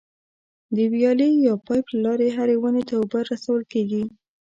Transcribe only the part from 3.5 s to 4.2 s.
کېږي.